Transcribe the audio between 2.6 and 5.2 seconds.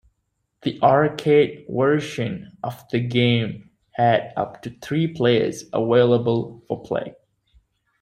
of the game had up to three